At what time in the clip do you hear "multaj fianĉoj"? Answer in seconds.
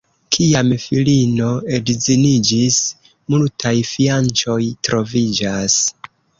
3.35-4.59